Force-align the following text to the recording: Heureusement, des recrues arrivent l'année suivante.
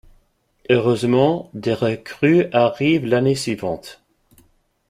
Heureusement, 0.71 1.51
des 1.53 1.75
recrues 1.75 2.47
arrivent 2.53 3.05
l'année 3.05 3.35
suivante. 3.35 4.01